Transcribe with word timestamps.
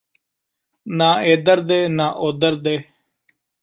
ਨਾ 0.87 1.11
ਏਧਰ 1.23 1.59
ਦੇ 1.61 1.87
ਨਾ 1.87 2.09
ਓਧਰ 2.19 2.55
ਦੇ 2.55 2.77